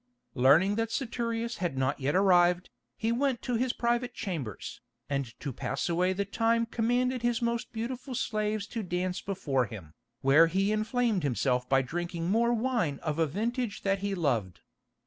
[0.33, 5.53] Learning that Saturius had not yet arrived, he went to his private chambers, and to
[5.53, 10.71] pass away the time commanded his most beautiful slaves to dance before him, where he
[10.71, 14.61] inflamed himself by drinking more wine of a vintage that he loved.